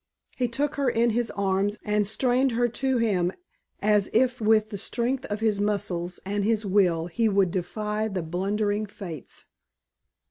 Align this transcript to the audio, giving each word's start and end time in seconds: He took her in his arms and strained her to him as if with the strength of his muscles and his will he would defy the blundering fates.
He 0.35 0.47
took 0.47 0.77
her 0.77 0.89
in 0.89 1.11
his 1.11 1.29
arms 1.29 1.77
and 1.85 2.07
strained 2.07 2.53
her 2.53 2.67
to 2.67 2.97
him 2.97 3.31
as 3.83 4.09
if 4.13 4.41
with 4.41 4.71
the 4.71 4.77
strength 4.79 5.25
of 5.25 5.41
his 5.41 5.61
muscles 5.61 6.19
and 6.25 6.43
his 6.43 6.65
will 6.65 7.05
he 7.05 7.29
would 7.29 7.51
defy 7.51 8.07
the 8.07 8.23
blundering 8.23 8.87
fates. 8.87 9.45